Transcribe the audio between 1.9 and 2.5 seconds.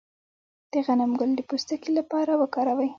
لپاره